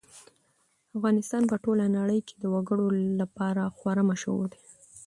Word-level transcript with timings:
افغانستان 0.95 1.43
په 1.51 1.55
ټوله 1.63 1.85
نړۍ 1.97 2.19
کې 2.27 2.35
د 2.39 2.43
وګړي 2.53 3.05
لپاره 3.21 3.61
خورا 3.77 4.03
مشهور 4.11 4.45
دی. 4.53 4.61